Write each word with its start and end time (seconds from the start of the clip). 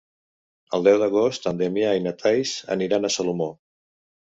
El 0.77 0.87
deu 0.87 0.97
d'agost 1.03 1.45
en 1.51 1.61
Damià 1.61 1.93
i 1.99 2.03
na 2.07 2.15
Thaís 2.23 2.57
aniran 2.79 3.05
a 3.05 3.15
Salomó. 3.19 3.53